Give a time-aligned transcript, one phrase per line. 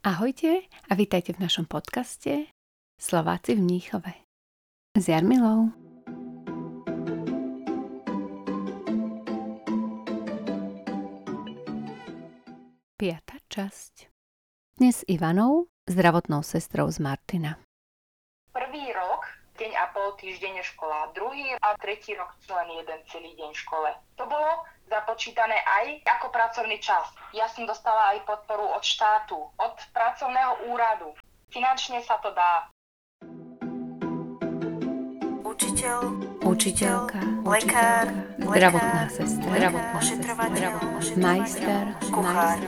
[0.00, 2.48] Ahojte a vítajte v našom podcaste
[2.96, 4.08] Slováci v Mníchove.
[4.96, 5.76] S Jarmilou.
[12.96, 14.08] Piatá časť.
[14.80, 17.60] Dnes s Ivanou, zdravotnou sestrou z Martina.
[18.56, 19.28] Prvý rok,
[19.60, 23.90] deň a pol týždeň škola, druhý a tretí rok len jeden celý deň v škole.
[24.16, 27.06] To bolo započítané aj ako pracovný čas.
[27.30, 31.14] Ja som dostala aj podporu od štátu, od pracovného úradu.
[31.54, 32.66] Finančne sa to dá.
[35.46, 35.98] Učiteľ,
[36.40, 38.10] Učiteľka, lekár,
[38.42, 40.32] zdravotná sestra, zdravotná sestra,
[41.20, 42.58] majster, kuchár.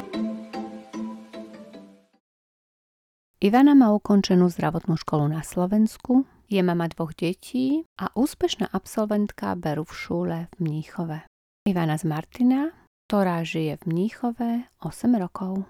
[3.43, 9.83] Ivana má ukončenú zdravotnú školu na Slovensku, je mama dvoch detí a úspešná absolventka Beru
[9.83, 11.32] v šúle v Mníchove.
[11.63, 12.75] Ivana z Martina,
[13.07, 15.63] ktorá žije v Mníchove 8 rokov.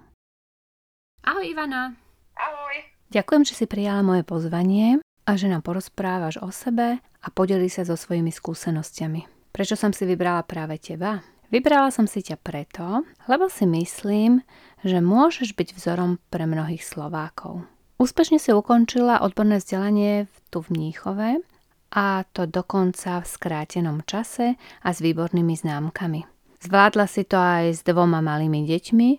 [1.21, 1.93] Ahoj Ivana.
[2.33, 2.77] Ahoj.
[3.13, 7.85] Ďakujem, že si prijala moje pozvanie a že nám porozprávaš o sebe a podeli sa
[7.85, 9.53] so svojimi skúsenosťami.
[9.53, 11.21] Prečo som si vybrala práve teba?
[11.53, 14.41] Vybrala som si ťa preto, lebo si myslím,
[14.81, 17.69] že môžeš byť vzorom pre mnohých Slovákov.
[18.01, 21.45] Úspešne si ukončila odborné vzdelanie v- tu v Mníchove
[21.93, 26.25] a to dokonca v skrátenom čase a s výbornými známkami.
[26.65, 29.11] Zvládla si to aj s dvoma malými deťmi,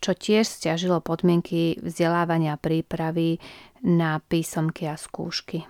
[0.00, 3.40] čo tiež stiažilo podmienky vzdelávania prípravy
[3.80, 5.64] na písomky a skúšky.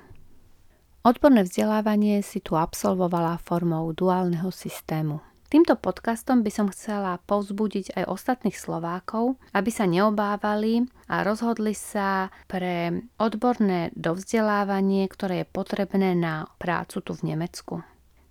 [1.01, 5.30] Odborné vzdelávanie si tu absolvovala formou duálneho systému.
[5.51, 12.31] Týmto podcastom by som chcela povzbudiť aj ostatných Slovákov, aby sa neobávali a rozhodli sa
[12.47, 17.83] pre odborné dovzdelávanie, ktoré je potrebné na prácu tu v Nemecku.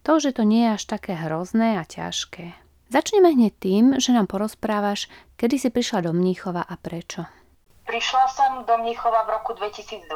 [0.08, 2.56] To, že to nie je až také hrozné a ťažké.
[2.88, 7.28] Začneme hneď tým, že nám porozprávaš, kedy si prišla do Mníchova a prečo.
[7.84, 10.08] Prišla som do Mníchova v roku 2012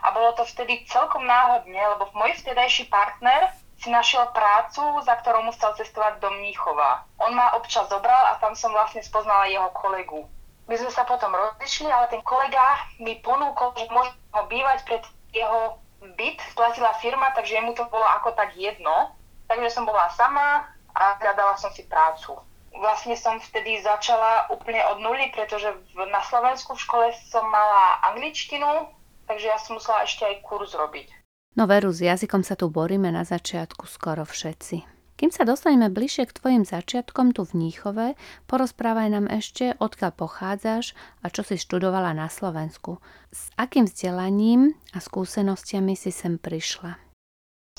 [0.00, 5.46] a bolo to vtedy celkom náhodne, lebo môj vtedajší partner si našiel prácu, za ktorou
[5.46, 7.06] musel cestovať do Mníchova.
[7.22, 10.26] On ma občas zobral a tam som vlastne spoznala jeho kolegu.
[10.68, 15.02] My sme sa potom rozišli, ale ten kolega mi ponúkol, že môžem ho bývať pred
[15.32, 15.80] jeho
[16.18, 19.14] byt, platila firma, takže mu to bolo ako tak jedno.
[19.48, 22.36] Takže som bola sama a hľadala som si prácu.
[22.76, 28.04] Vlastne som vtedy začala úplne od nuly, pretože v, na Slovensku v škole som mala
[28.12, 28.92] angličtinu,
[29.24, 31.17] takže ja som musela ešte aj kurz robiť.
[31.56, 34.98] No veru, s jazykom sa tu boríme na začiatku skoro všetci.
[35.18, 38.14] Kým sa dostaneme bližšie k tvojim začiatkom tu v Níchove,
[38.46, 40.94] porozprávaj nám ešte, odkiaľ pochádzaš
[41.24, 43.02] a čo si študovala na Slovensku.
[43.34, 47.02] S akým vzdelaním a skúsenostiami si sem prišla?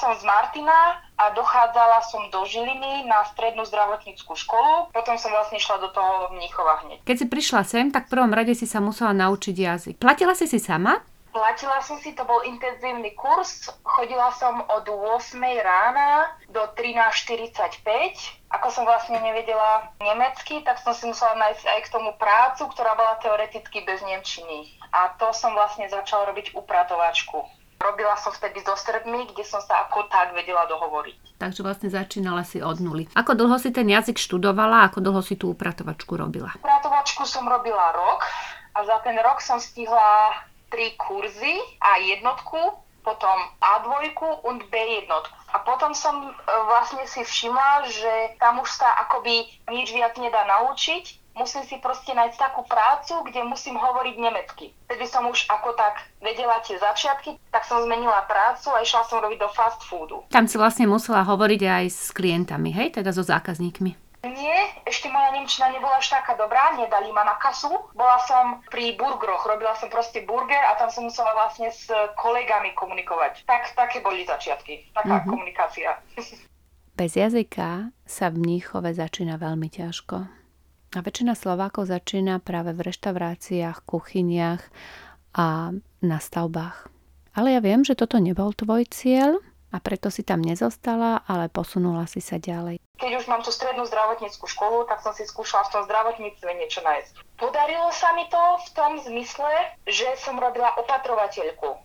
[0.03, 5.63] Som z Martina a dochádzala som do Žiliny na strednú zdravotníckú školu, potom som vlastne
[5.63, 7.08] išla do toho Mníchova hneď.
[7.08, 9.96] Keď si prišla sem, tak v prvom rade si sa musela naučiť jazyk.
[9.96, 11.00] Platila si si sama?
[11.29, 17.85] Platila som si, to bol intenzívny kurz, chodila som od 8 rána do 13.45.
[18.50, 22.97] Ako som vlastne nevedela nemecky, tak som si musela nájsť aj k tomu prácu, ktorá
[22.97, 24.73] bola teoreticky bez nemčiny.
[24.90, 27.46] A to som vlastne začala robiť upratovačku.
[27.79, 31.40] Robila som vtedy so Srbmi, kde som sa ako tak vedela dohovoriť.
[31.40, 33.07] Takže vlastne začínala si od nuly.
[33.16, 36.51] Ako dlho si ten jazyk študovala, ako dlho si tú upratovačku robila?
[36.59, 38.28] Upratovačku som robila rok
[38.75, 40.35] a za ten rok som stihla
[40.69, 42.57] tri kurzy a jednotku,
[43.03, 44.13] potom A2
[44.44, 45.35] und B jednotku.
[45.50, 46.31] A potom som e,
[46.69, 51.34] vlastne si všimla, že tam už sa akoby nič viac nedá naučiť.
[51.34, 54.75] Musím si proste nájsť takú prácu, kde musím hovoriť nemecky.
[54.91, 59.24] Vtedy som už ako tak vedela tie začiatky, tak som zmenila prácu a išla som
[59.24, 60.28] robiť do fast foodu.
[60.28, 63.00] Tam si vlastne musela hovoriť aj s klientami, hej?
[63.00, 64.09] Teda so zákazníkmi.
[64.22, 67.72] Nie, ešte moja nemčina nebola až taká dobrá, nedali ma na kasu.
[67.94, 72.75] Bola som pri burgeroch, robila som proste burger a tam som musela vlastne s kolegami
[72.75, 73.47] komunikovať.
[73.47, 75.28] Tak, také boli začiatky, taká Mhm.
[75.28, 75.90] komunikácia.
[77.00, 80.17] Bez jazyka sa v Mníchove začína veľmi ťažko.
[80.90, 84.59] A väčšina Slovákov začína práve v reštauráciách, kuchyniach
[85.32, 85.72] a
[86.02, 86.91] na stavbách.
[87.32, 89.40] Ale ja viem, že toto nebol tvoj cieľ
[89.70, 92.82] a preto si tam nezostala, ale posunula si sa ďalej.
[93.00, 96.82] Keď už mám tú strednú zdravotníckú školu, tak som si skúšala v tom zdravotníctve niečo
[96.84, 97.14] nájsť.
[97.40, 99.52] Podarilo sa mi to v tom zmysle,
[99.88, 101.80] že som robila opatrovateľku.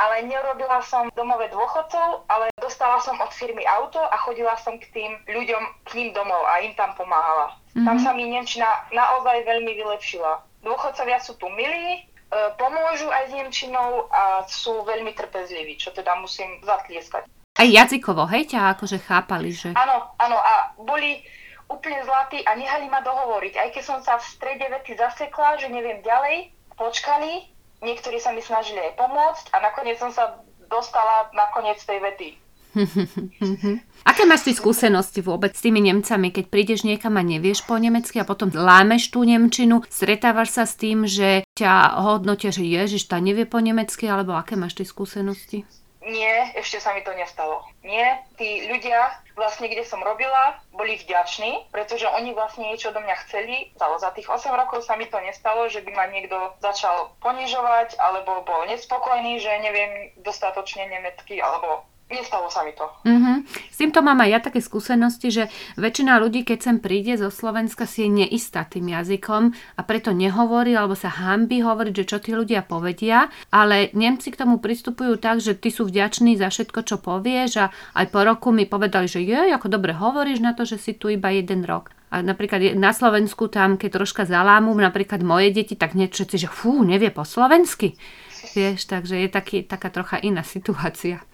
[0.00, 4.88] Ale nerobila som domové dôchodcov, ale dostala som od firmy auto a chodila som k
[4.88, 7.58] tým ľuďom k ním domov a im tam pomáhala.
[7.76, 7.86] Mm-hmm.
[7.86, 10.64] Tam sa mi Nemčina naozaj veľmi vylepšila.
[10.64, 12.08] Dôchodcovia sú tu milí,
[12.56, 17.28] pomôžu aj s Nemčinou a sú veľmi trpezliví, čo teda musím zatlieskať.
[17.52, 19.76] Aj jazykovo, hej, ťa akože chápali, že...
[19.76, 21.20] Áno, áno, a boli
[21.68, 23.54] úplne zlatí a nehali ma dohovoriť.
[23.60, 27.48] Aj keď som sa v strede vety zasekla, že neviem ďalej, počkali,
[27.84, 30.40] niektorí sa mi snažili aj pomôcť a nakoniec som sa
[30.72, 32.41] dostala na koniec tej vety.
[34.08, 38.18] Aké máš ty skúsenosti vôbec s tými Nemcami, keď prídeš niekam a nevieš po nemecky
[38.18, 43.20] a potom lámeš tú Nemčinu, stretávaš sa s tým, že ťa hodnotia, že Ježiš, tá
[43.20, 45.68] nevie po nemecky, alebo aké máš ty skúsenosti?
[46.02, 47.62] Nie, ešte sa mi to nestalo.
[47.86, 53.16] Nie, tí ľudia, vlastne kde som robila, boli vďační, pretože oni vlastne niečo do mňa
[53.22, 53.70] chceli.
[53.78, 58.42] Za tých 8 rokov sa mi to nestalo, že by ma niekto začal ponižovať, alebo
[58.42, 62.84] bol nespokojný, že neviem dostatočne nemecky, alebo Nestalo sa mi to.
[62.84, 63.40] Uh-huh.
[63.72, 65.48] S týmto mám aj ja také skúsenosti, že
[65.80, 70.76] väčšina ľudí, keď sem príde zo Slovenska, si je neistá tým jazykom a preto nehovorí
[70.76, 75.40] alebo sa hambi hovoriť, že čo tí ľudia povedia, ale Nemci k tomu pristupujú tak,
[75.40, 77.66] že ty sú vďační za všetko, čo povieš a
[77.96, 81.08] aj po roku mi povedali, že je, ako dobre hovoríš na to, že si tu
[81.08, 81.96] iba jeden rok.
[82.12, 86.84] A napríklad na Slovensku tam, keď troška zalámu, napríklad moje deti, tak niečo, že fú,
[86.84, 87.96] nevie po slovensky.
[88.56, 91.24] Vieš, takže je taký, taká trocha iná situácia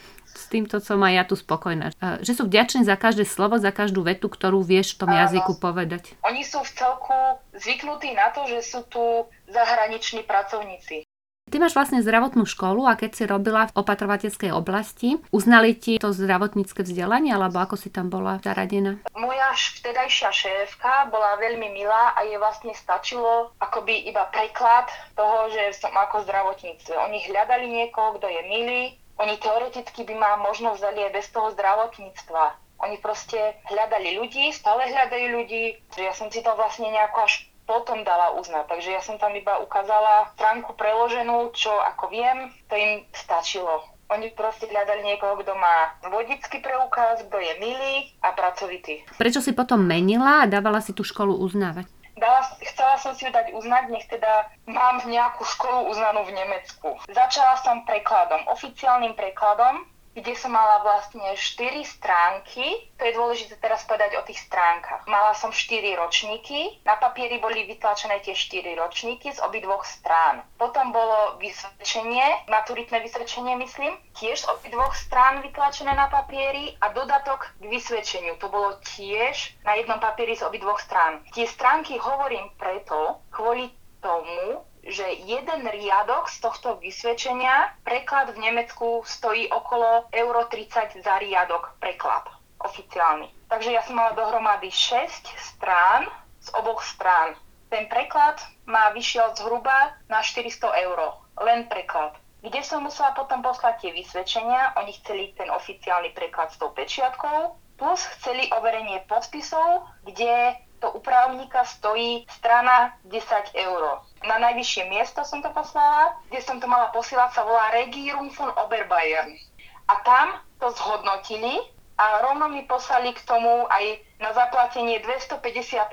[0.49, 1.93] týmto som aj ja tu spokojná.
[2.25, 5.21] Že sú vďační za každé slovo, za každú vetu, ktorú vieš v tom Áno.
[5.29, 6.17] jazyku povedať.
[6.25, 7.17] Oni sú v celku
[7.55, 11.05] zvyknutí na to, že sú tu zahraniční pracovníci.
[11.49, 16.12] Ty máš vlastne zdravotnú školu a keď si robila v opatrovateľskej oblasti, uznali ti to
[16.12, 19.00] zdravotnícke vzdelanie, alebo ako si tam bola zaradená?
[19.17, 25.73] Moja vtedajšia šéfka bola veľmi milá a jej vlastne stačilo akoby iba preklad toho, že
[25.73, 26.93] som ako zdravotníctve.
[27.09, 28.83] Oni hľadali niekoho, kto je milý,
[29.19, 32.44] oni teoreticky by ma možno vzali aj bez toho zdravotníctva.
[32.87, 38.06] Oni proste hľadali ľudí, stále hľadajú ľudí, ja som si to vlastne nejako až potom
[38.06, 38.65] dala uznať.
[38.70, 43.85] Takže ja som tam iba ukázala stránku preloženú, čo ako viem, to im stačilo.
[44.09, 49.05] Oni proste hľadali niekoho, kto má vodický preukaz, kto je milý a pracovitý.
[49.21, 51.98] Prečo si potom menila a dávala si tú školu uznávať?
[52.19, 56.99] Dala, chcela som si ju dať uznať, nech teda mám nejakú školu uznanú v Nemecku.
[57.11, 59.87] Začala som prekladom, oficiálnym prekladom,
[60.19, 62.91] kde som mala vlastne 4 stránky.
[62.99, 65.06] To je dôležité teraz povedať o tých stránkach.
[65.06, 70.43] Mala som 4 ročníky, na papieri boli vytlačené tie 4 ročníky z obidvoch strán.
[70.59, 77.55] Potom bolo vysvedčenie, maturitné vysvedčenie myslím, tiež z obidvoch strán vytlačené na papieri a dodatok
[77.62, 78.35] k vysvedčeniu.
[78.43, 81.23] To bolo tiež na jednom papieri z obidvoch strán.
[81.31, 83.71] Tie stránky hovorím preto, kvôli
[84.03, 91.14] tomu, že jeden riadok z tohto vysvedčenia, preklad v Nemecku stojí okolo euro 30 za
[91.20, 92.25] riadok preklad
[92.58, 93.29] oficiálny.
[93.49, 96.08] Takže ja som mala dohromady 6 strán
[96.40, 97.37] z oboch strán.
[97.69, 100.99] Ten preklad ma vyšiel zhruba na 400 eur.
[101.38, 102.17] Len preklad.
[102.40, 107.58] Kde som musela potom poslať tie vysvedčenia, oni chceli ten oficiálny preklad s tou pečiatkou,
[107.76, 113.82] plus chceli overenie podpisov, kde to u právnika stojí strana 10 eur.
[114.26, 118.50] Na najvyššie miesto som to poslala, kde som to mala posielať, sa volá Regierung von
[118.59, 119.38] Oberbayern.
[119.87, 121.62] A tam to zhodnotili
[121.99, 125.38] a rovno mi poslali k tomu aj na zaplatenie 250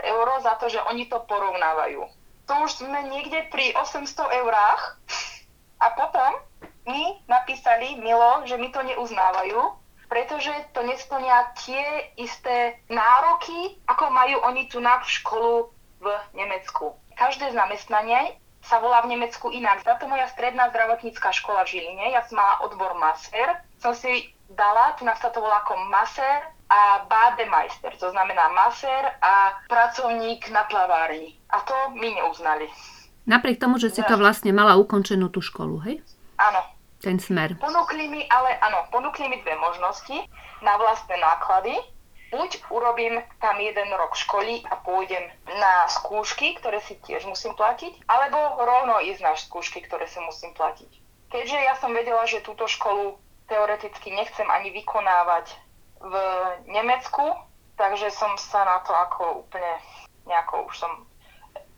[0.01, 2.05] eur za to, že oni to porovnávajú.
[2.45, 5.01] To už sme niekde pri 800 eurách
[5.81, 6.31] a potom
[6.85, 9.57] mi napísali, Milo, že mi to neuznávajú,
[10.05, 16.05] pretože to nesplňa tie isté nároky, ako majú oni tu na školu v
[16.37, 16.93] Nemecku.
[17.15, 19.85] Každé zamestnanie sa volá v Nemecku inak.
[19.85, 24.97] Táto moja stredná zdravotnícká škola v Žiline, ja som mala odbor maser, som si dala,
[24.97, 30.65] tu nás sa to volá ako maser a bademeister, to znamená maser a pracovník na
[30.65, 31.37] plavárni.
[31.53, 32.65] A to mi neuznali.
[33.25, 36.01] Napriek tomu, že si to vlastne mala ukončenú tú školu, hej?
[36.37, 36.61] Áno,
[37.01, 37.57] ten smer.
[37.57, 40.25] Ponúkli mi, ale áno, ponúkli mi dve možnosti
[40.61, 41.73] na vlastné náklady.
[42.35, 48.03] Buď urobím tam jeden rok školy a pôjdem na skúšky, ktoré si tiež musím platiť,
[48.11, 50.91] alebo rovno ísť na skúšky, ktoré si musím platiť.
[51.31, 53.15] Keďže ja som vedela, že túto školu
[53.47, 55.55] teoreticky nechcem ani vykonávať
[56.03, 56.13] v
[56.67, 57.23] Nemecku,
[57.79, 59.79] takže som sa na to ako úplne
[60.27, 60.91] nejako už som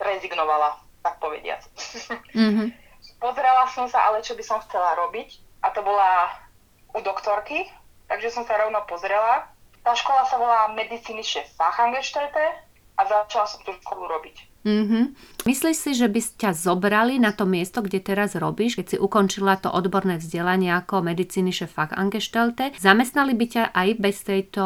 [0.01, 1.61] rezignovala, tak povediac.
[2.33, 2.67] Mm-hmm.
[3.23, 6.33] Pozerala som sa ale, čo by som chcela robiť a to bola
[6.93, 7.65] u doktorky,
[8.07, 9.49] takže som sa rovno pozrela.
[9.87, 12.43] Tá škola sa volá Medizinische Fachangestellte
[12.99, 14.35] a začala som tú školu robiť.
[14.67, 15.03] Mm-hmm.
[15.47, 19.55] Myslíš si, že by ťa zobrali na to miesto, kde teraz robíš, keď si ukončila
[19.55, 22.75] to odborné vzdelanie ako medicínische Fachangestellte?
[22.75, 24.63] Zamestnali by ťa aj bez tejto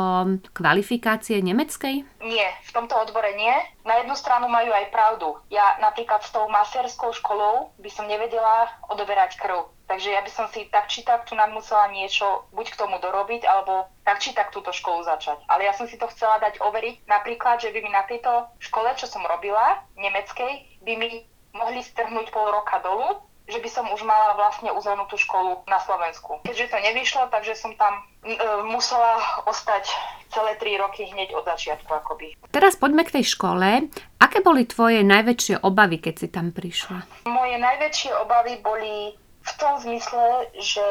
[0.58, 2.02] kvalifikácie nemeckej?
[2.26, 3.54] Nie, v tomto odbore nie.
[3.86, 5.38] Na jednu stranu majú aj pravdu.
[5.54, 10.48] Ja napríklad s tou maserskou školou by som nevedela odoberať krv Takže ja by som
[10.48, 14.32] si tak či tak tu nám musela niečo buď k tomu dorobiť, alebo tak či
[14.32, 15.44] tak túto školu začať.
[15.52, 18.88] Ale ja som si to chcela dať overiť, napríklad, že by mi na tejto škole,
[18.96, 23.20] čo som robila, nemeckej, by mi mohli strhnúť pol roka dolu,
[23.52, 26.40] že by som už mala vlastne uzavnú tú školu na Slovensku.
[26.48, 28.40] Keďže to nevyšlo, takže som tam e,
[28.72, 29.92] musela ostať
[30.32, 32.40] celé tri roky hneď od začiatku akoby.
[32.56, 33.92] Teraz poďme k tej škole.
[34.24, 37.28] Aké boli tvoje najväčšie obavy, keď si tam prišla?
[37.28, 40.86] Moje najväčšie obavy boli v tom zmysle, že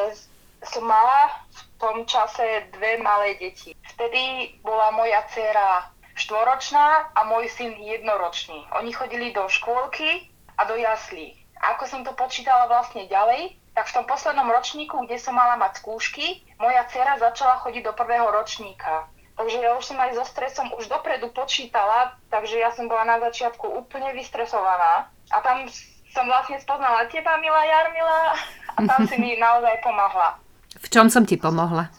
[0.61, 3.73] som mala v tom čase dve malé deti.
[3.97, 8.67] Vtedy bola moja dcera štvoročná a môj syn jednoročný.
[8.77, 10.29] Oni chodili do škôlky
[10.59, 11.33] a do jaslí.
[11.61, 15.81] Ako som to počítala vlastne ďalej, tak v tom poslednom ročníku, kde som mala mať
[15.81, 19.07] skúšky, moja dcera začala chodiť do prvého ročníka.
[19.39, 23.17] Takže ja už som aj so stresom už dopredu počítala, takže ja som bola na
[23.17, 25.09] začiatku úplne vystresovaná.
[25.31, 25.65] A tam
[26.11, 28.35] som vlastne spoznala teba, milá Jarmila,
[28.75, 30.39] a tam si mi naozaj pomohla.
[30.79, 31.91] V čom som ti pomohla?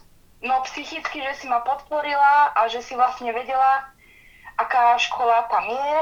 [0.43, 3.87] No psychicky, že si ma podporila a že si vlastne vedela,
[4.59, 5.95] aká škola tam je.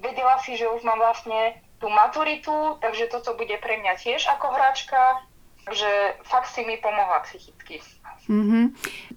[0.00, 4.48] Vedela si, že už mám vlastne tú maturitu, takže toto bude pre mňa tiež ako
[4.56, 5.20] hráčka.
[5.66, 7.82] Takže fakt si mi pomohla psychicky.
[8.30, 8.64] Mm-hmm.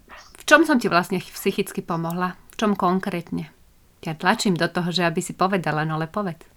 [0.10, 2.36] V čom som ti vlastne psychicky pomohla?
[2.52, 3.54] V čom konkrétne?
[4.02, 6.49] Ja tlačím do toho, že aby si povedala, no ale povedz.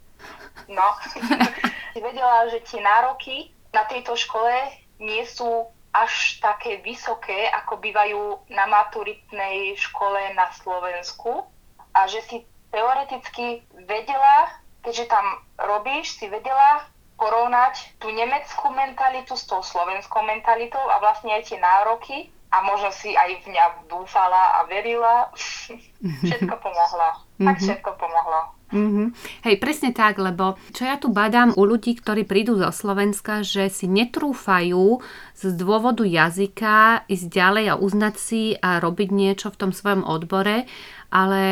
[0.68, 0.88] No,
[2.06, 4.52] vedela, že tie nároky na tejto škole
[5.02, 11.44] nie sú až také vysoké, ako bývajú na maturitnej škole na Slovensku
[11.92, 12.36] a že si
[12.72, 14.48] teoreticky vedela,
[14.80, 16.88] keďže tam robíš, si vedela
[17.20, 22.92] porovnať tú nemeckú mentalitu s tou slovenskou mentalitou a vlastne aj tie nároky a možno
[22.92, 25.28] si aj v mňa dúfala a verila.
[26.26, 27.08] všetko pomohlo.
[27.36, 27.62] Tak mhm.
[27.62, 28.40] všetko pomohlo.
[28.72, 29.06] Mm-hmm.
[29.44, 33.68] Hej, presne tak, lebo čo ja tu badám u ľudí, ktorí prídu zo Slovenska, že
[33.68, 35.04] si netrúfajú
[35.36, 40.64] z dôvodu jazyka ísť ďalej a uznať si a robiť niečo v tom svojom odbore,
[41.12, 41.42] ale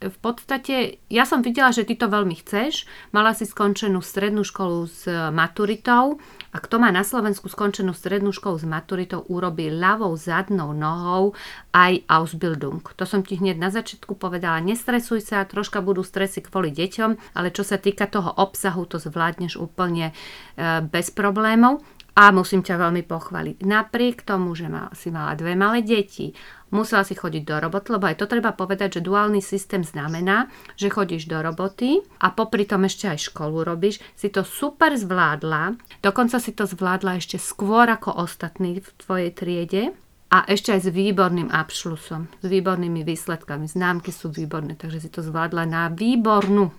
[0.00, 4.88] v podstate, ja som videla, že ty to veľmi chceš, mala si skončenú strednú školu
[4.88, 6.16] s maturitou
[6.50, 11.36] a kto má na Slovensku skončenú strednú školu s maturitou, urobí ľavou zadnou nohou
[11.76, 12.80] aj Ausbildung.
[12.96, 17.52] To som ti hneď na začiatku povedala, nestresuj sa, troška budú stresy kvôli deťom, ale
[17.52, 21.84] čo sa týka toho obsahu, to zvládneš úplne e, bez problémov.
[22.10, 23.62] A musím ťa veľmi pochváliť.
[23.64, 26.34] Napriek tomu, že mal, si mala dve malé deti,
[26.74, 30.90] musela si chodiť do roboty, lebo aj to treba povedať, že duálny systém znamená, že
[30.90, 36.38] chodíš do roboty a popri tom ešte aj školu robíš, si to super zvládla, dokonca
[36.38, 39.82] si to zvládla ešte skôr ako ostatní v tvojej triede
[40.30, 43.66] a ešte aj s výborným abšlusom, s výbornými výsledkami.
[43.66, 46.70] Známky sú výborné, takže si to zvládla na výbornú.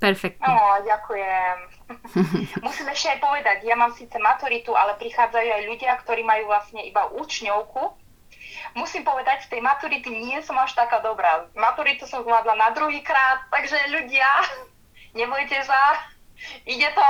[0.00, 0.48] Perfektne.
[0.48, 1.56] No, ďakujem.
[2.64, 6.80] Musím ešte aj povedať, ja mám síce maturitu, ale prichádzajú aj ľudia, ktorí majú vlastne
[6.86, 7.99] iba účňovku.
[8.74, 11.48] Musím povedať, z tej maturity nie som až taká dobrá.
[11.58, 14.28] Maturitu som zvládla na druhý krát, takže ľudia,
[15.20, 16.06] nebojte sa,
[16.64, 17.06] ide to.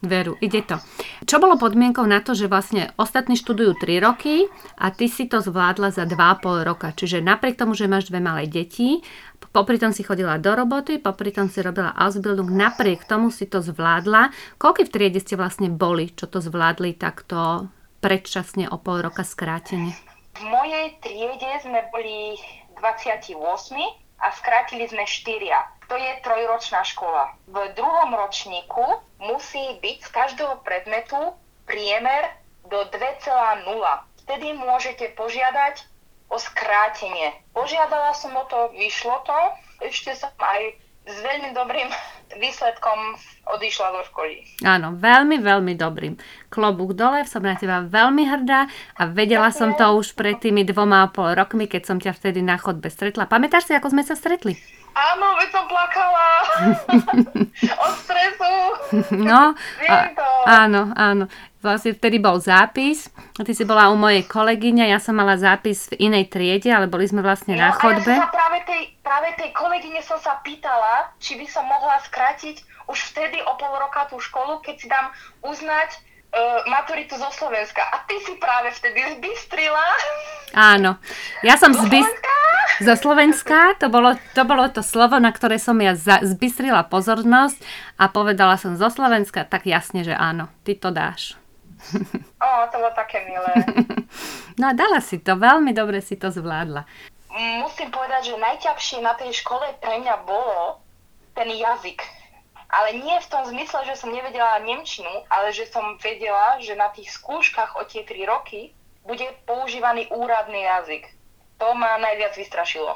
[0.00, 0.80] Veru, ide to.
[1.28, 4.48] Čo bolo podmienkou na to, že vlastne ostatní študujú 3 roky
[4.80, 6.88] a ty si to zvládla za 2,5 roka.
[6.96, 9.04] Čiže napriek tomu, že máš dve malé deti,
[9.52, 13.60] popri tom si chodila do roboty, popri tom si robila Ausbildung, napriek tomu si to
[13.60, 14.32] zvládla.
[14.56, 17.68] Koľko v triede ste vlastne boli, čo to zvládli takto
[18.00, 20.09] predčasne o pol roka skrátene?
[20.36, 22.38] V mojej triede sme boli
[22.78, 23.34] 28
[24.20, 27.34] a skrátili sme 4 to je trojročná škola.
[27.50, 31.34] V druhom ročníku musí byť z každého predmetu
[31.66, 32.30] priemer
[32.70, 33.66] do 2,0.
[34.22, 35.82] Vtedy môžete požiadať
[36.30, 37.34] o skrátenie.
[37.50, 39.38] Požiadala som o to, vyšlo to,
[39.82, 40.78] ešte som aj
[41.10, 41.88] s veľmi dobrým
[42.38, 43.18] výsledkom
[43.50, 44.46] odišla do školy.
[44.62, 46.14] Áno, veľmi, veľmi dobrým.
[46.46, 51.06] Klobúk dole, som na teba veľmi hrdá a vedela som to už pred tými dvoma
[51.06, 53.26] a pol rokmi, keď som ťa vtedy na chodbe stretla.
[53.26, 54.79] Pamätáš si, ako sme sa stretli?
[54.90, 56.28] Áno, veď som plakala.
[57.84, 58.52] Od stresu.
[59.14, 59.54] No,
[60.16, 60.28] to.
[60.50, 61.24] áno, áno.
[61.60, 63.12] Vlastne vtedy bol zápis.
[63.36, 67.04] Ty si bola u mojej kolegyne, ja som mala zápis v inej triede, ale boli
[67.04, 68.08] sme vlastne no, na chodbe.
[68.08, 72.98] ja práve tej, práve tej kolegyne som sa pýtala, či by som mohla skrátiť už
[73.14, 75.12] vtedy o pol roka tú školu, keď si dám
[75.44, 77.82] uznať uh, maturitu zo Slovenska.
[77.82, 79.84] A ty si práve vtedy zbystrila.
[80.54, 80.98] Áno.
[81.42, 82.38] Ja som zbystrila.
[82.80, 87.60] Zo Slovenska to bolo, to bolo to slovo, na ktoré som ja za, zbystrila pozornosť
[88.00, 91.36] a povedala som zo Slovenska, tak jasne, že áno, ty to dáš.
[92.40, 93.52] Ó, to bolo také milé.
[94.60, 96.84] No a dala si to, veľmi dobre si to zvládla.
[97.64, 100.82] Musím povedať, že najťažšie na tej škole pre mňa bolo
[101.32, 102.04] ten jazyk
[102.70, 106.88] ale nie v tom zmysle, že som nevedela Nemčinu, ale že som vedela, že na
[106.94, 108.70] tých skúškach o tie 3 roky
[109.02, 111.10] bude používaný úradný jazyk.
[111.58, 112.94] To ma najviac vystrašilo.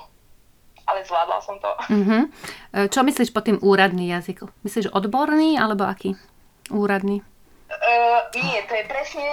[0.85, 1.71] Ale zvládla som to.
[1.91, 2.23] Uh-huh.
[2.93, 4.47] Čo myslíš po tým úradný jazyk?
[4.63, 6.15] Myslíš odborný alebo aký?
[6.71, 7.25] Úradný?
[7.75, 9.27] Uh, nie, to je presne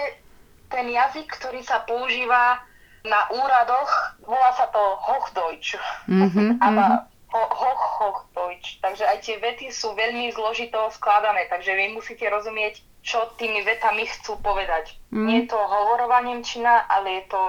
[0.71, 2.63] ten jazyk, ktorý sa používa
[3.03, 3.91] na úradoch,
[4.23, 5.77] volá sa to Hochdeutsch.
[6.11, 7.10] Uh-huh, uh-huh.
[7.31, 8.83] Hochdeutsch.
[8.83, 14.03] Takže aj tie vety sú veľmi zložito skladané, takže vy musíte rozumieť, čo tými vetami
[14.05, 14.99] chcú povedať.
[15.15, 15.25] Mm.
[15.25, 17.41] Nie je to hovorová Nemčina, ale je to,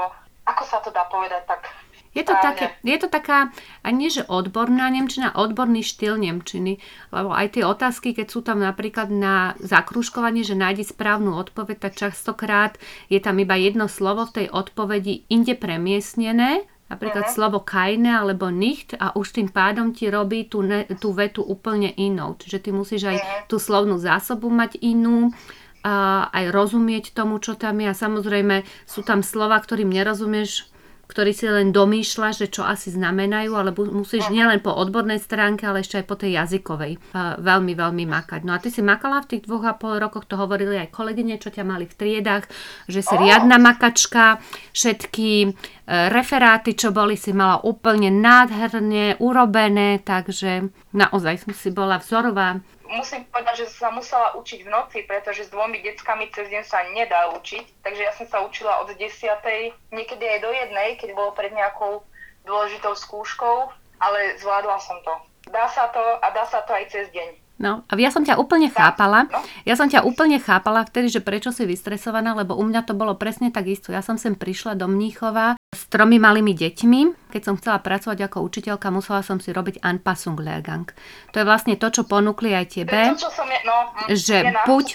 [0.47, 1.67] ako sa to dá povedať tak
[2.12, 6.77] je to, také, je to taká, ani že odborná Nemčina, odborný štýl Nemčiny,
[7.09, 11.97] lebo aj tie otázky, keď sú tam napríklad na zakrúškovanie, že nájdi správnu odpoveď, tak
[11.97, 12.77] častokrát
[13.09, 17.35] je tam iba jedno slovo v tej odpovedi inde premiesnené napríklad uh-huh.
[17.35, 21.91] slovo kajne alebo nicht a už tým pádom ti robí tú, ne, tú vetu úplne
[21.97, 22.37] inou.
[22.37, 23.49] Čiže ty musíš aj uh-huh.
[23.49, 25.33] tú slovnú zásobu mať inú,
[25.83, 27.91] a aj rozumieť tomu, čo tam je.
[27.91, 30.71] A samozrejme sú tam slova, ktorým nerozumieš,
[31.12, 35.85] ktorý si len domýšľa, že čo asi znamenajú, ale musíš nielen po odbornej stránke, ale
[35.85, 36.97] ešte aj po tej jazykovej.
[37.37, 38.40] Veľmi, veľmi makať.
[38.49, 41.37] No a ty si makala v tých dvoch a pol rokoch, to hovorili aj kolegyne,
[41.37, 42.49] čo ťa mali v triedach,
[42.88, 44.40] že si riadna makačka,
[44.73, 45.49] všetky e,
[46.09, 53.25] referáty, čo boli, si mala úplne nádherne urobené, takže naozaj som si bola vzorová musím
[53.33, 57.33] povedať, že sa musela učiť v noci, pretože s dvomi deckami cez deň sa nedá
[57.35, 57.83] učiť.
[57.83, 59.03] Takže ja som sa učila od 10.
[59.91, 62.05] niekedy aj do jednej, keď bolo pred nejakou
[62.45, 65.15] dôležitou skúškou, ale zvládla som to.
[65.51, 67.43] Dá sa to a dá sa to aj cez deň.
[67.63, 69.31] No, a ja som ťa úplne chápala.
[69.31, 69.39] No.
[69.63, 73.15] Ja som ťa úplne chápala vtedy, že prečo si vystresovaná, lebo u mňa to bolo
[73.15, 73.95] presne tak isto.
[73.95, 77.22] Ja som sem prišla do Mníchova s tromi malými deťmi.
[77.33, 80.93] Keď som chcela pracovať ako učiteľka, musela som si robiť Anpassung-Lehrgang.
[81.33, 83.17] To je vlastne to, čo ponúkli aj tebe.
[83.17, 84.37] To, čo som je, no, hm, že
[84.69, 84.87] buď,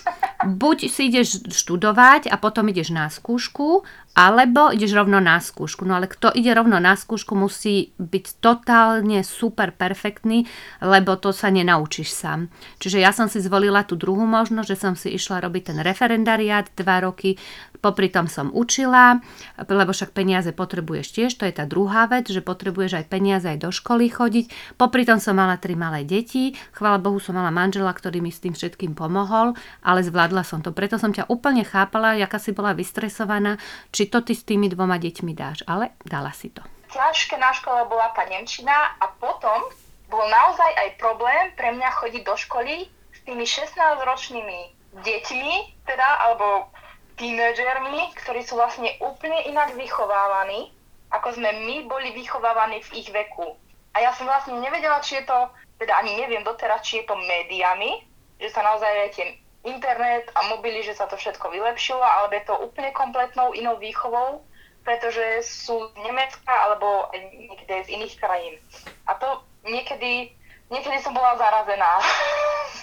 [0.45, 3.81] buď si ideš študovať a potom ideš na skúšku,
[4.17, 5.85] alebo ideš rovno na skúšku.
[5.85, 10.45] No ale kto ide rovno na skúšku, musí byť totálne super perfektný,
[10.81, 12.53] lebo to sa nenaučíš sám.
[12.81, 16.69] Čiže ja som si zvolila tú druhú možnosť, že som si išla robiť ten referendariát
[16.73, 17.37] dva roky,
[17.77, 19.21] popri tom som učila,
[19.69, 23.63] lebo však peniaze potrebuješ tiež, to je tá druhá vec, že potrebuješ aj peniaze aj
[23.63, 24.77] do školy chodiť.
[24.79, 28.43] Popri tom som mala tri malé deti, chvála Bohu som mala manžela, ktorý mi s
[28.43, 30.75] tým všetkým pomohol, ale zvládla som to.
[30.75, 33.59] Preto som ťa úplne chápala, jaká si bola vystresovaná,
[33.91, 36.61] či to ty s tými dvoma deťmi dáš, ale dala si to.
[36.87, 39.67] Ťažké na škole bola tá Nemčina a potom
[40.07, 44.59] bol naozaj aj problém pre mňa chodiť do školy s tými 16-ročnými
[45.03, 46.71] deťmi, teda, alebo
[47.19, 50.71] tínedžermi, ktorí sú vlastne úplne inak vychovávaní,
[51.11, 53.55] ako sme my boli vychovávaní v ich veku.
[53.95, 55.39] A ja som vlastne nevedela, či je to,
[55.81, 58.05] teda ani neviem doteraz, či je to médiami,
[58.37, 59.25] že sa naozaj aj tie
[59.65, 64.45] internet a mobily, že sa to všetko vylepšilo, alebo je to úplne kompletnou inou výchovou,
[64.87, 68.55] pretože sú z Nemecka alebo niekde z iných krajín.
[69.03, 70.31] A to niekedy,
[70.71, 71.99] niekedy som bola zarazená.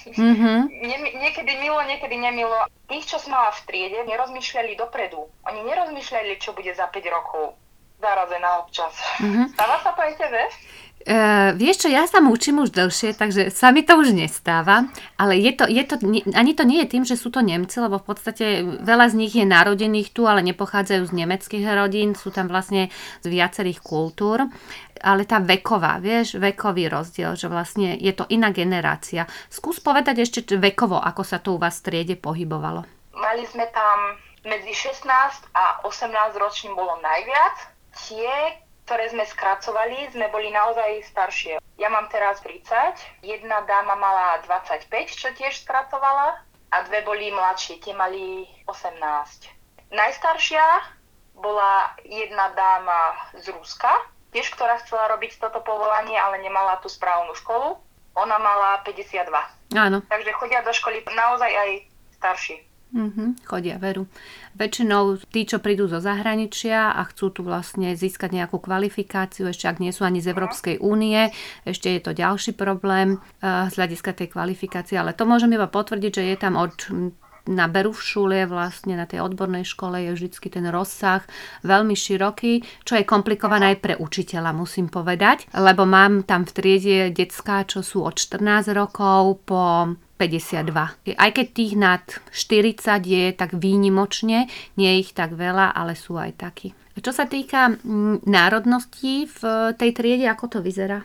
[0.05, 0.59] Mm-hmm.
[0.89, 2.69] Nie, niekedy milo, niekedy nemilo.
[2.93, 5.25] Tých, čo som mala v triede, nerozmýšľali dopredu.
[5.49, 7.57] Oni nerozmýšľali, čo bude za 5 rokov.
[8.01, 8.93] Zarazená občas.
[9.23, 9.47] Mm-hmm.
[9.55, 10.43] Stáva sa to aj tebe?
[11.05, 14.89] Uh, vieš čo, ja sa učím už dlhšie, takže sa mi to už nestáva,
[15.21, 16.01] ale je to, je to,
[16.33, 19.37] ani to nie je tým, že sú to Nemci, lebo v podstate veľa z nich
[19.37, 22.89] je narodených tu, ale nepochádzajú z nemeckých rodín, sú tam vlastne
[23.21, 24.49] z viacerých kultúr,
[25.05, 29.29] ale tá veková, vieš, vekový rozdiel, že vlastne je to iná generácia.
[29.53, 32.81] Skús povedať ešte vekovo, ako sa to u vás v triede pohybovalo.
[33.13, 34.17] Mali sme tam
[34.49, 35.05] medzi 16
[35.53, 36.09] a 18
[36.41, 37.74] ročným bolo najviac.
[37.95, 38.35] Tie,
[38.85, 41.63] ktoré sme skracovali, sme boli naozaj staršie.
[41.79, 46.43] Ja mám teraz 30, jedna dáma mala 25, čo tiež skracovala,
[46.75, 49.95] a dve boli mladšie, tie mali 18.
[49.95, 50.67] Najstaršia
[51.39, 53.91] bola jedna dáma z Ruska,
[54.35, 57.79] tiež ktorá chcela robiť toto povolanie, ale nemala tú správnu školu.
[58.19, 59.31] Ona mala 52.
[59.79, 60.03] Áno.
[60.07, 61.71] Takže chodia do školy naozaj aj
[62.19, 62.57] starší.
[62.95, 64.07] Mm-hmm, chodia, veru.
[64.55, 69.83] Väčšinou tí, čo prídu zo zahraničia a chcú tu vlastne získať nejakú kvalifikáciu, ešte ak
[69.83, 71.35] nie sú ani z Európskej únie,
[71.67, 76.13] ešte je to ďalší problém uh, z hľadiska tej kvalifikácie, ale to môžem iba potvrdiť,
[76.15, 76.87] že je tam od
[77.49, 81.21] na Beru v šule, vlastne na tej odbornej škole je vždy ten rozsah
[81.65, 86.99] veľmi široký, čo je komplikované aj pre učiteľa, musím povedať, lebo mám tam v triede
[87.13, 91.19] detská, čo sú od 14 rokov po 52.
[91.19, 94.47] Aj keď tých nad 40 je tak výnimočne,
[94.79, 96.73] nie je ich tak veľa, ale sú aj takí.
[96.95, 99.41] Čo sa týka mm, národností v
[99.75, 101.03] tej triede, ako to vyzerá?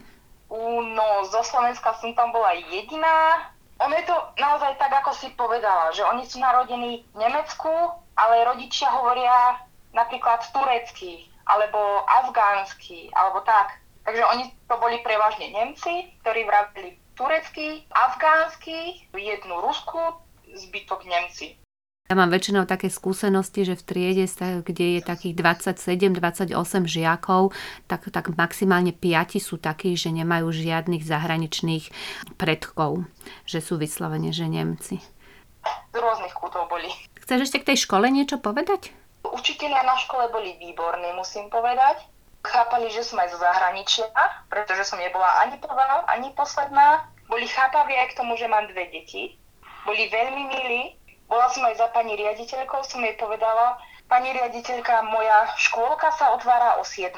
[0.49, 3.49] No, zo Slovenska som tam bola jediná.
[3.79, 7.71] Ono je to naozaj tak, ako si povedala, že oni sú narodení v Nemecku,
[8.19, 9.63] ale rodičia hovoria
[9.95, 13.79] napríklad turecký, alebo afgánsky, alebo tak.
[14.03, 19.99] Takže oni to boli prevažne Nemci, ktorí vravili turecký, afgánsky, jednu Rusku,
[20.55, 21.55] zbytok Nemci.
[22.09, 24.25] Ja mám väčšinou také skúsenosti, že v triede,
[24.65, 25.61] kde je takých
[26.09, 26.57] 27-28
[26.89, 27.53] žiakov,
[27.85, 31.93] tak, tak maximálne 5 sú takí, že nemajú žiadnych zahraničných
[32.33, 33.05] predkov,
[33.45, 34.97] že sú vyslovene, že Nemci.
[35.93, 36.89] Z rôznych kútov boli.
[37.21, 38.89] Chceš ešte k tej škole niečo povedať?
[39.29, 42.09] Učiteľia na škole boli výborní, musím povedať.
[42.41, 44.09] Chápali, že som aj zo zahraničia,
[44.49, 47.05] pretože som nebola ani prvá, ani posledná.
[47.29, 49.37] Boli chápaví aj k tomu, že mám dve deti.
[49.85, 50.98] Boli veľmi milí,
[51.29, 53.77] bola som aj za pani riaditeľkou, som jej povedala,
[54.09, 57.13] pani riaditeľka, moja škôlka sa otvára o 7.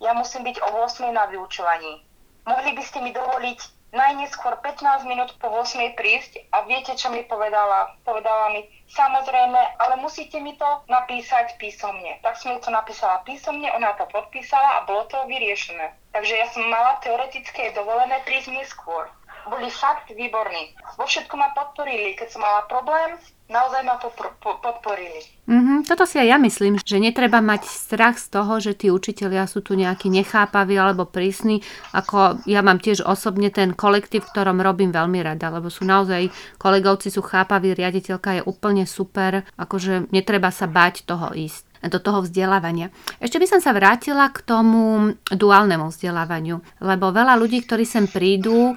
[0.00, 1.12] Ja musím byť o 8.
[1.12, 2.00] na vyučovaní.
[2.48, 5.96] Mohli by ste mi dovoliť najneskôr 15 minút po 8.
[5.96, 7.92] prísť a viete, čo mi povedala?
[8.08, 12.16] Povedala mi, samozrejme, ale musíte mi to napísať písomne.
[12.24, 15.92] Tak som jej to napísala písomne, ona to podpísala a bolo to vyriešené.
[16.16, 19.12] Takže ja som mala teoretické dovolené prísť neskôr
[19.50, 20.74] boli fakt výborní.
[20.98, 22.14] Vo všetko ma podporili.
[22.18, 25.22] Keď som mala problém, naozaj ma popr- po- podporili.
[25.46, 29.46] Mm-hmm, toto si aj ja myslím, že netreba mať strach z toho, že tí učitelia
[29.46, 31.62] sú tu nejakí nechápaví alebo prísni.
[31.94, 36.34] Ako ja mám tiež osobne ten kolektív, v ktorom robím veľmi rada, lebo sú naozaj,
[36.58, 42.24] kolegovci sú chápaví, riaditeľka je úplne super, akože netreba sa bať toho ísť do toho
[42.24, 42.88] vzdelávania.
[43.20, 48.72] Ešte by som sa vrátila k tomu duálnemu vzdelávaniu, lebo veľa ľudí, ktorí sem prídu,
[48.72, 48.74] e,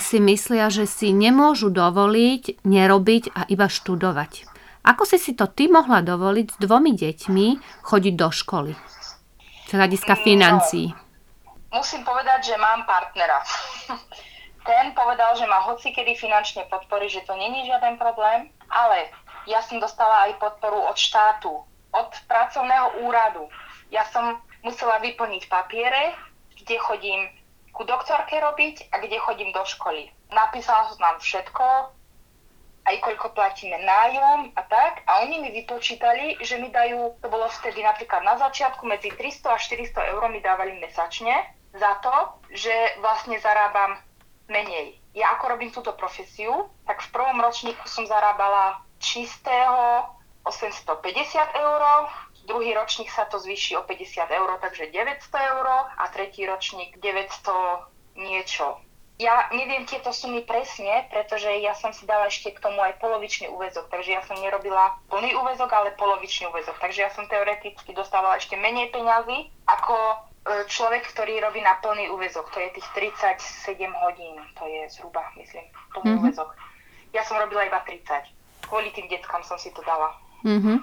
[0.00, 4.48] si myslia, že si nemôžu dovoliť nerobiť a iba študovať.
[4.88, 7.46] Ako si si to ty mohla dovoliť s dvomi deťmi
[7.84, 8.72] chodiť do školy?
[9.68, 10.86] Z hľadiska no, financií.
[11.68, 13.44] Musím povedať, že mám partnera.
[14.68, 19.12] Ten povedal, že ma hoci kedy finančne podporí, že to není žiaden problém, ale
[19.48, 21.52] ja som dostala aj podporu od štátu
[21.92, 23.48] od pracovného úradu.
[23.88, 26.12] Ja som musela vyplniť papiere,
[26.58, 27.28] kde chodím
[27.72, 30.10] ku doktorke robiť a kde chodím do školy.
[30.34, 31.94] Napísala som nám všetko,
[32.88, 35.04] aj koľko platíme nájom a tak.
[35.04, 39.54] A oni mi vypočítali, že mi dajú, to bolo vtedy napríklad na začiatku, medzi 300
[39.54, 42.14] a 400 eur mi dávali mesačne za to,
[42.50, 42.72] že
[43.04, 44.00] vlastne zarábam
[44.48, 44.96] menej.
[45.12, 50.08] Ja ako robím túto profesiu, tak v prvom ročníku som zarábala čistého
[50.48, 51.04] 850
[51.52, 51.82] eur,
[52.48, 55.66] druhý ročník sa to zvýši o 50 eur, takže 900 eur
[56.00, 58.80] a tretí ročník 900 niečo.
[59.18, 63.50] Ja neviem tieto sumy presne, pretože ja som si dala ešte k tomu aj polovičný
[63.50, 66.78] úvezok, takže ja som nerobila plný úvezok, ale polovičný úvezok.
[66.78, 70.16] Takže ja som teoreticky dostávala ešte menej peňazí ako e,
[70.70, 72.46] človek, ktorý robí na plný úvezok.
[72.54, 73.74] To je tých 37
[74.06, 75.66] hodín, to je zhruba, myslím,
[75.98, 76.22] plný mm-hmm.
[76.22, 76.54] úvezok.
[77.10, 78.22] Ja som robila iba 30.
[78.70, 80.14] Kvôli tým deckám som si to dala.
[80.46, 80.76] Mm-hmm.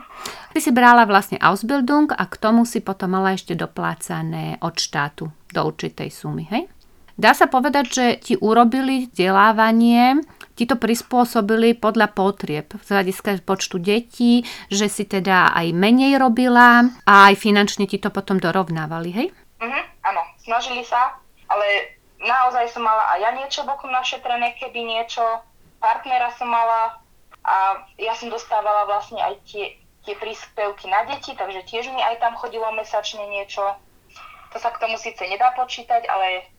[0.52, 5.32] Ty si brala vlastne Ausbildung a k tomu si potom mala ešte doplácané od štátu
[5.52, 6.68] do určitej sumy, hej?
[7.15, 10.20] Dá sa povedať, že ti urobili vzdelávanie,
[10.60, 16.84] ti to prispôsobili podľa potrieb z hľadiska počtu detí, že si teda aj menej robila
[17.08, 19.28] a aj finančne ti to potom dorovnávali, hej?
[19.63, 21.15] Mhm, áno, snažili sa,
[21.48, 25.24] ale naozaj som mala aj ja niečo bokom našetrené, keby niečo,
[25.80, 27.00] partnera som mala,
[27.45, 32.17] a ja som dostávala vlastne aj tie, tie príspevky na deti, takže tiež mi aj
[32.17, 33.62] tam chodilo mesačne niečo.
[34.51, 36.49] To sa k tomu síce nedá počítať, ale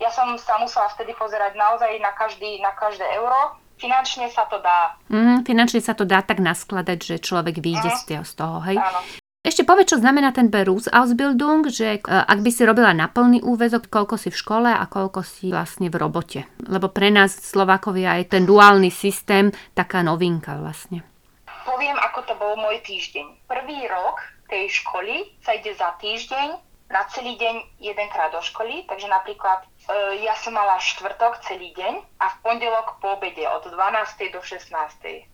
[0.00, 3.60] ja som sa musela vtedy pozerať naozaj na, každý, na každé euro.
[3.76, 4.94] Finančne sa to dá.
[5.10, 8.24] Mm, finančne sa to dá tak naskladať, že človek vyjde mm.
[8.24, 8.78] z toho, hej?
[8.78, 9.00] Áno.
[9.42, 13.90] Ešte povedz, čo znamená ten Berufsausbildung, že e, ak by si robila na plný úvezok,
[13.90, 16.46] koľko si v škole a koľko si vlastne v robote.
[16.62, 21.02] Lebo pre nás Slovákov je ten duálny systém taká novinka vlastne.
[21.66, 23.50] Poviem, ako to bol môj týždeň.
[23.50, 26.62] Prvý rok tej školy sa ide za týždeň
[26.94, 31.98] na celý deň jedenkrát do školy, takže napríklad e, ja som mala štvrtok celý deň
[32.22, 33.74] a v pondelok po obede od 12.
[34.30, 34.70] do 16.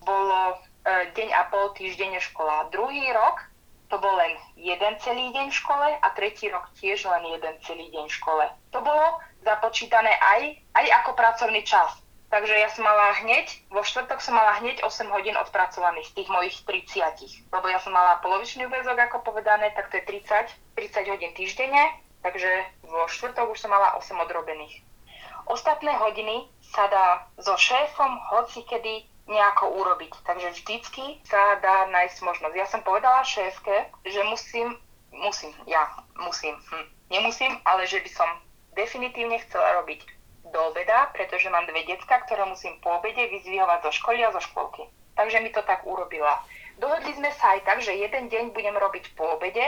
[0.01, 2.73] Bolo e, deň a pol týždenne škola.
[2.73, 3.48] Druhý rok
[3.89, 7.89] to bol len jeden celý deň v škole a tretí rok tiež len jeden celý
[7.89, 8.45] deň v škole.
[8.69, 10.41] To bolo započítané aj,
[10.77, 11.97] aj ako pracovný čas.
[12.29, 16.29] Takže ja som mala hneď, vo štvrtok som mala hneď 8 hodín odpracovaných z tých
[16.29, 17.49] mojich 30.
[17.49, 21.89] Lebo ja som mala polovičný úvezok, ako povedané, tak to je 30, 30 hodín týždenne,
[22.21, 24.85] takže vo štvrtok už som mala 8 odrobených.
[25.49, 30.25] Ostatné hodiny sa dá so šéfom hoci kedy nejako urobiť.
[30.25, 32.55] Takže vždycky sa dá nájsť možnosť.
[32.57, 34.75] Ja som povedala šéfke, že musím,
[35.13, 35.85] musím, ja
[36.17, 38.29] musím, hm, nemusím, ale že by som
[38.73, 40.01] definitívne chcela robiť
[40.49, 44.41] do obeda, pretože mám dve decka, ktoré musím po obede vyzvihovať zo školy a zo
[44.41, 44.89] školky.
[45.13, 46.41] Takže mi to tak urobila.
[46.81, 49.67] Dohodli sme sa aj tak, že jeden deň budem robiť po obede,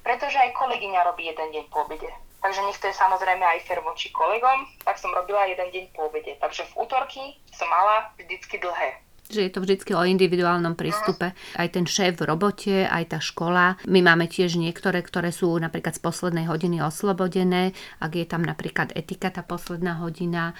[0.00, 2.08] pretože aj kolegyňa robí jeden deň po obede.
[2.42, 6.10] Takže nech to je samozrejme aj fair voči kolegom, tak som robila jeden deň po
[6.10, 6.34] obede.
[6.42, 7.22] Takže v útorky
[7.54, 8.98] som mala vždycky dlhé
[9.32, 11.32] že je to vždy o individuálnom prístupe.
[11.56, 13.80] Aj ten šéf v robote, aj tá škola.
[13.88, 18.92] My máme tiež niektoré, ktoré sú napríklad z poslednej hodiny oslobodené, ak je tam napríklad
[18.92, 20.52] etika tá posledná hodina,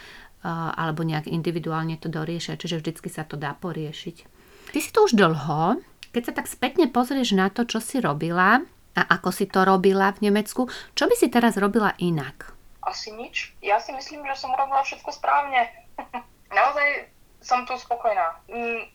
[0.49, 4.17] alebo nejak individuálne to doriešia, čiže vždycky sa to dá poriešiť.
[4.73, 5.77] Ty si to už dlho,
[6.17, 10.13] keď sa tak spätne pozrieš na to, čo si robila, a ako si to robila
[10.13, 12.53] v Nemecku, čo by si teraz robila inak?
[12.83, 13.55] Asi nič.
[13.63, 15.71] Ja si myslím, že som robila všetko správne.
[16.59, 18.39] Naozaj som tu spokojná.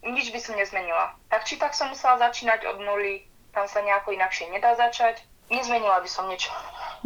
[0.08, 1.16] Nič by som nezmenila.
[1.28, 3.28] Tak či tak som musela začínať od nuly.
[3.52, 5.24] Tam sa nejako inakšie nedá začať.
[5.48, 6.52] Nezmenila by som nič.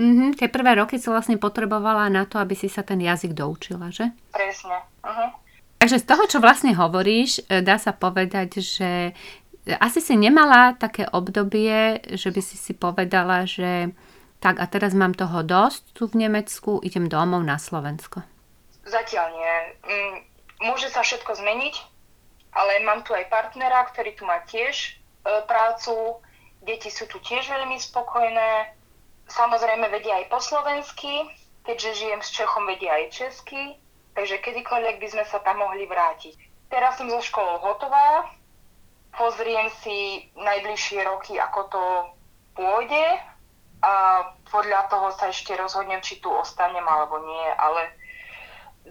[0.02, 0.42] Mm-hmm.
[0.42, 4.10] Tie prvé roky si vlastne potrebovala na to, aby si sa ten jazyk doučila, že?
[4.34, 4.82] Presne.
[5.06, 5.30] Uh-huh.
[5.82, 9.18] Takže z toho, čo vlastne hovoríš, e, dá sa povedať, že
[9.68, 13.94] asi si nemala také obdobie, že by si si povedala, že
[14.42, 18.26] tak a teraz mám toho dosť tu v Nemecku, idem domov na Slovensko.
[18.82, 19.54] Zatiaľ nie.
[19.86, 20.16] Mm,
[20.66, 21.76] môže sa všetko zmeniť,
[22.58, 24.90] ale mám tu aj partnera, ktorý tu má tiež e,
[25.46, 26.18] prácu,
[26.66, 28.74] deti sú tu tiež veľmi spokojné,
[29.30, 31.30] samozrejme vedia aj po slovensky,
[31.62, 33.78] keďže žijem s Čechom, vedia aj česky,
[34.18, 36.34] takže kedykoľvek by sme sa tam mohli vrátiť.
[36.74, 38.26] Teraz som zo školou hotová,
[39.16, 41.84] pozriem si najbližšie roky, ako to
[42.56, 43.06] pôjde
[43.82, 43.94] a
[44.52, 47.90] podľa toho sa ešte rozhodnem, či tu ostanem alebo nie, ale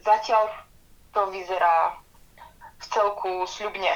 [0.03, 0.51] zatiaľ
[1.15, 1.95] to vyzerá
[2.81, 3.93] v celku sľubne.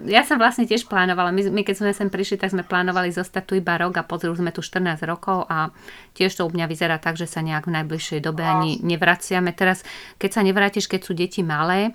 [0.00, 3.44] Ja som vlastne tiež plánovala, my, my keď sme sem prišli, tak sme plánovali zostať
[3.44, 5.68] tu iba rok a pozrú sme tu 14 rokov a
[6.16, 9.52] tiež to u mňa vyzerá tak, že sa nejak v najbližšej dobe ani nevraciame.
[9.52, 9.84] Teraz,
[10.16, 11.92] keď sa nevrátiš, keď sú deti malé,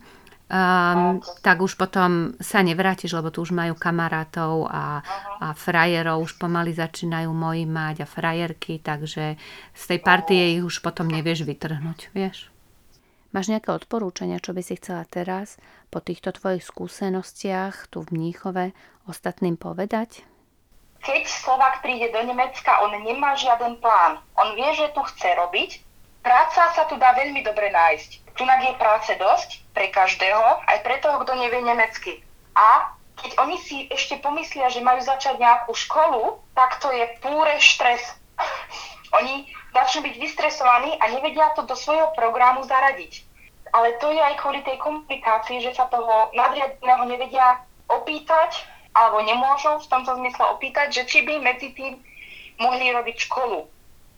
[0.49, 5.01] um, tak už potom sa nevrátiš, lebo tu už majú kamarátov a,
[5.41, 9.37] a frajerov, už pomaly začínajú moji mať a frajerky, takže
[9.73, 12.53] z tej partie ich už potom nevieš vytrhnúť, vieš.
[13.35, 15.59] Máš nejaké odporúčania, čo by si chcela teraz
[15.91, 18.71] po týchto tvojich skúsenostiach tu v Mníchove
[19.11, 20.23] ostatným povedať?
[21.03, 24.23] Keď Slovak príde do Nemecka, on nemá žiaden plán.
[24.39, 25.83] On vie, že tu chce robiť.
[26.23, 28.24] Práca sa tu dá veľmi dobre nájsť.
[28.35, 32.19] Tunak je práce dosť pre každého, aj pre toho, kto nevie nemecky.
[32.55, 37.55] A keď oni si ešte pomyslia, že majú začať nejakú školu, tak to je púre
[37.63, 38.03] štres.
[39.23, 43.23] Oni začnú byť vystresovaní a nevedia to do svojho programu zaradiť.
[43.71, 49.79] Ale to je aj kvôli tej komunikácii, že sa toho nadriadeného nevedia opýtať, alebo nemôžu
[49.83, 51.99] v tomto zmysle opýtať, že či by medzi tým
[52.59, 53.67] mohli robiť školu.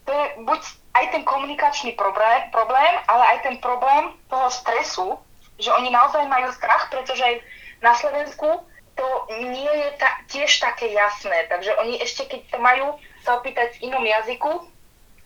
[0.08, 0.60] To je buď
[0.96, 5.06] aj ten komunikačný problém, problém, ale aj ten problém toho stresu,
[5.60, 7.44] že oni naozaj majú strach, pretože
[7.84, 8.64] na Slovensku
[8.96, 11.46] to nie je ta, tiež také jasné.
[11.52, 14.66] Takže oni ešte, keď sa majú sa opýtať v inom jazyku,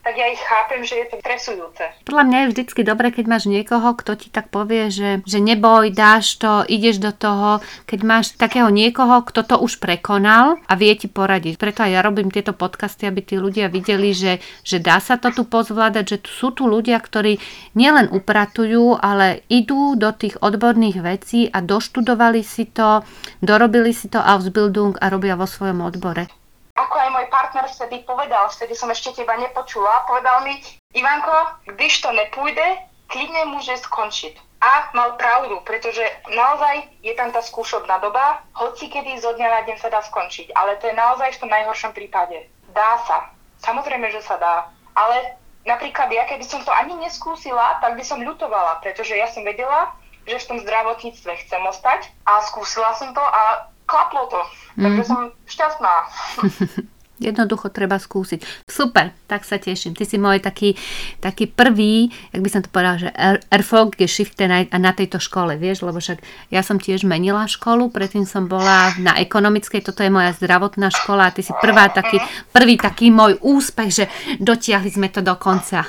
[0.02, 1.84] tak ja ich chápem, že je to stresujúce.
[2.02, 5.94] Podľa mňa je vždycky dobré, keď máš niekoho, kto ti tak povie, že, že neboj,
[5.94, 10.90] dáš to, ideš do toho, keď máš takého niekoho, kto to už prekonal a vie
[10.98, 11.54] ti poradiť.
[11.54, 15.30] Preto aj ja robím tieto podcasty, aby tí ľudia videli, že, že dá sa to
[15.30, 17.38] tu pozvládať, že sú tu ľudia, ktorí
[17.78, 23.06] nielen upratujú, ale idú do tých odborných vecí a doštudovali si to,
[23.38, 26.41] dorobili si to Ausbildung a robia vo svojom odbore
[26.83, 30.59] ako aj môj partner vtedy povedal, vtedy som ešte teba nepočula, povedal mi,
[30.95, 32.66] Ivanko, když to nepůjde,
[33.12, 34.40] klidne môže skončiť.
[34.62, 36.01] A mal pravdu, pretože
[36.33, 40.55] naozaj je tam tá skúšobná doba, hoci kedy zo dňa na deň sa dá skončiť,
[40.55, 42.47] ale to je naozaj v tom najhoršom prípade.
[42.73, 43.35] Dá sa.
[43.61, 44.71] Samozrejme, že sa dá.
[44.95, 49.42] Ale napríklad ja, keby som to ani neskúsila, tak by som ľutovala, pretože ja som
[49.42, 49.92] vedela,
[50.31, 54.40] že v tom zdravotníctve chcem ostať a skúsila som to a klaplo to.
[54.81, 55.09] Takže mm.
[55.09, 55.94] som šťastná.
[57.22, 58.66] Jednoducho treba skúsiť.
[58.66, 59.94] Super, tak sa teším.
[59.94, 60.74] Ty si môj taký,
[61.22, 63.14] taký prvý, jak by som to povedala, že
[63.46, 66.18] Erfolg je shifte na, na tejto škole, vieš, lebo však
[66.50, 71.31] ja som tiež menila školu, predtým som bola na ekonomickej, toto je moja zdravotná škola
[71.31, 72.18] a ty si prvá taký,
[72.50, 74.05] prvý taký môj úspech, že
[74.42, 75.87] dotiahli sme to do konca.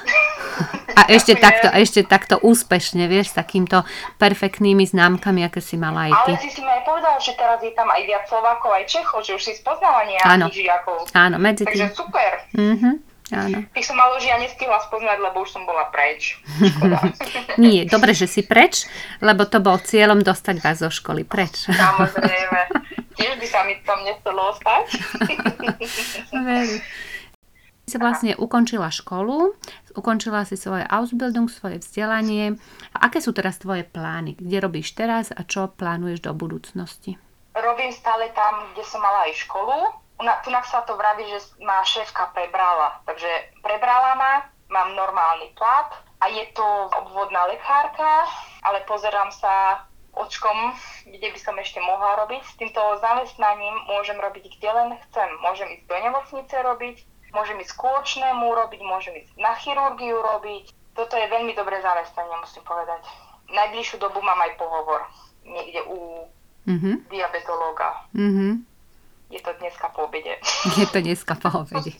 [0.93, 3.81] A ešte takto, ešte takto úspešne, vieš, s takýmto
[4.21, 6.33] perfektnými známkami, aké si mala aj ty.
[6.37, 9.19] Ale si si mi aj povedal, že teraz je tam aj viac Slovákov, aj Čechov,
[9.25, 11.09] že už si spoznala nejakých žiakov.
[11.17, 11.89] Áno, medzi tým.
[11.89, 12.31] Takže super.
[12.53, 13.13] Mhm.
[13.33, 13.65] Áno.
[13.73, 16.37] Tých som malo, že ja nestihla spoznať, lebo už som bola preč.
[17.61, 18.85] Nie, dobre, že si preč,
[19.23, 21.65] lebo to bol cieľom dostať vás zo školy preč.
[21.65, 22.61] Samozrejme.
[23.17, 24.85] Tiež by sa mi tam nechcelo ostať.
[27.83, 29.59] Si vlastne ukončila školu,
[29.99, 32.55] ukončila si svoje Ausbildung, svoje vzdelanie.
[32.95, 34.39] A aké sú teraz tvoje plány?
[34.39, 37.19] Kde robíš teraz a čo plánuješ do budúcnosti?
[37.53, 39.99] Robím stále tam, kde som mala aj školu.
[40.17, 43.03] Tunak sa to vraví, že ma šéfka prebrala.
[43.03, 44.33] Takže prebrala ma,
[44.71, 45.91] mám normálny plat
[46.23, 46.63] a je to
[46.95, 48.23] obvodná lekárka,
[48.63, 49.83] ale pozerám sa
[50.15, 50.71] očkom,
[51.03, 52.41] kde by som ešte mohla robiť.
[52.47, 55.29] S týmto zamestnaním môžem robiť kde len chcem.
[55.43, 56.97] Môžem ísť do nemocnice robiť,
[57.33, 60.69] môžem ísť k kôčnému robiť, môžem ísť na chirurgiu robiť.
[60.93, 63.01] Toto je veľmi dobré zamestnanie, musím povedať.
[63.49, 65.01] Najbližšiu dobu mám aj pohovor
[65.43, 66.29] niekde u
[66.69, 66.95] mm-hmm.
[67.09, 68.07] diabetológa.
[68.15, 68.51] Mm-hmm.
[69.33, 70.37] Je to dneska po obede.
[70.77, 71.97] Je to dneska po obede.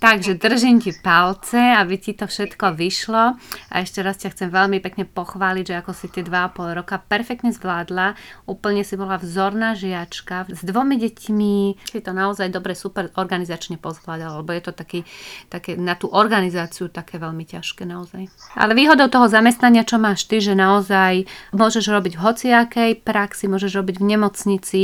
[0.00, 3.36] Takže držím ti palce, aby ti to všetko vyšlo.
[3.68, 7.52] A ešte raz ťa chcem veľmi pekne pochváliť, že ako si tie 2,5 roka perfektne
[7.52, 8.16] zvládla.
[8.48, 10.48] Úplne si bola vzorná žiačka.
[10.48, 11.54] S dvomi deťmi
[11.92, 15.04] si to naozaj dobre, super organizačne pozvládala, lebo je to taký,
[15.52, 18.32] také, na tú organizáciu také veľmi ťažké naozaj.
[18.56, 23.76] Ale výhodou toho zamestnania, čo máš ty, že naozaj môžeš robiť v hociakej praxi, môžeš
[23.76, 24.80] robiť v nemocnici,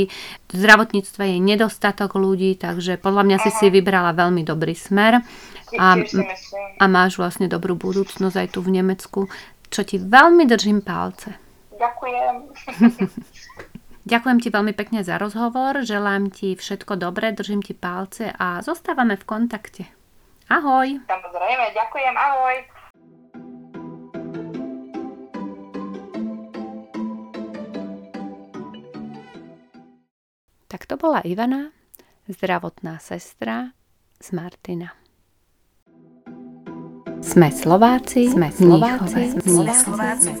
[0.51, 5.23] zdravotníctve zdravotníctve je nedostatok ľudí, takže podľa mňa si si vybrala veľmi dobrý smer
[5.79, 5.87] a,
[6.79, 9.31] a máš vlastne dobrú budúcnosť aj tu v Nemecku,
[9.71, 11.39] čo ti veľmi držím palce.
[11.79, 12.35] Ďakujem.
[14.11, 19.15] Ďakujem ti veľmi pekne za rozhovor, želám ti všetko dobré, držím ti palce a zostávame
[19.15, 19.83] v kontakte.
[20.51, 20.99] Ahoj.
[21.07, 22.80] Samozrejme, ďakujem, ahoj.
[30.71, 31.75] Tak to bola Ivana,
[32.31, 33.75] zdravotná sestra
[34.23, 34.95] z Martina.
[37.19, 40.31] Sme Slováci, sme Slováci, sme Slováci,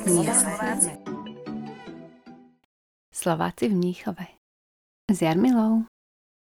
[3.11, 4.25] Slováci v Mníchove.
[5.11, 5.83] S Jarmilou.